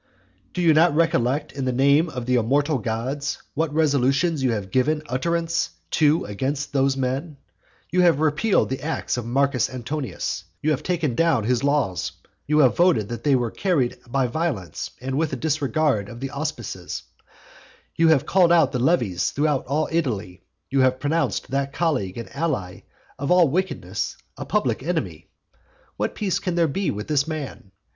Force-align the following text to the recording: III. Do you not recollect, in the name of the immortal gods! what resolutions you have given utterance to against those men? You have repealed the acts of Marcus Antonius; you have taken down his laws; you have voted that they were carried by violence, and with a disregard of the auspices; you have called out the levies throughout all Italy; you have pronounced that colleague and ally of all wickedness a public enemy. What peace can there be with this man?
III. 0.47 0.49
Do 0.55 0.61
you 0.63 0.73
not 0.73 0.95
recollect, 0.95 1.51
in 1.51 1.65
the 1.65 1.71
name 1.71 2.09
of 2.09 2.25
the 2.25 2.33
immortal 2.33 2.79
gods! 2.79 3.37
what 3.53 3.71
resolutions 3.71 4.41
you 4.41 4.51
have 4.53 4.71
given 4.71 5.03
utterance 5.07 5.69
to 5.91 6.25
against 6.25 6.73
those 6.73 6.97
men? 6.97 7.37
You 7.91 8.01
have 8.01 8.19
repealed 8.19 8.69
the 8.69 8.81
acts 8.81 9.15
of 9.17 9.27
Marcus 9.27 9.69
Antonius; 9.69 10.43
you 10.59 10.71
have 10.71 10.81
taken 10.81 11.13
down 11.13 11.43
his 11.43 11.63
laws; 11.63 12.13
you 12.47 12.57
have 12.65 12.75
voted 12.75 13.09
that 13.09 13.23
they 13.23 13.35
were 13.35 13.51
carried 13.51 13.99
by 14.07 14.25
violence, 14.25 14.89
and 14.99 15.19
with 15.19 15.33
a 15.33 15.35
disregard 15.35 16.09
of 16.09 16.19
the 16.19 16.31
auspices; 16.31 17.03
you 17.95 18.07
have 18.07 18.25
called 18.25 18.51
out 18.51 18.71
the 18.71 18.79
levies 18.79 19.29
throughout 19.29 19.67
all 19.67 19.87
Italy; 19.91 20.41
you 20.71 20.79
have 20.79 20.99
pronounced 20.99 21.51
that 21.51 21.73
colleague 21.73 22.17
and 22.17 22.35
ally 22.35 22.79
of 23.19 23.29
all 23.29 23.47
wickedness 23.49 24.17
a 24.35 24.45
public 24.47 24.81
enemy. 24.81 25.29
What 25.95 26.15
peace 26.15 26.39
can 26.39 26.55
there 26.55 26.67
be 26.67 26.89
with 26.89 27.07
this 27.07 27.27
man? 27.27 27.69